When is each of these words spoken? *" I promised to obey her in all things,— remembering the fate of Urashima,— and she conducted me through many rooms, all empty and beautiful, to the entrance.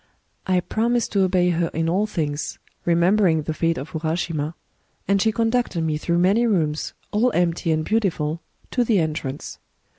*" 0.17 0.33
I 0.57 0.61
promised 0.61 1.11
to 1.11 1.21
obey 1.25 1.49
her 1.51 1.67
in 1.75 1.87
all 1.87 2.07
things,— 2.07 2.57
remembering 2.85 3.43
the 3.43 3.53
fate 3.53 3.77
of 3.77 3.91
Urashima,— 3.91 4.55
and 5.07 5.21
she 5.21 5.31
conducted 5.31 5.83
me 5.83 5.95
through 5.99 6.17
many 6.17 6.47
rooms, 6.47 6.93
all 7.11 7.31
empty 7.33 7.71
and 7.71 7.85
beautiful, 7.85 8.41
to 8.71 8.83
the 8.83 8.97
entrance. 8.97 9.59